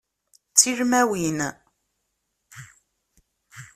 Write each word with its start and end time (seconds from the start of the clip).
D 0.51 0.55
tilmawin. 0.59 1.39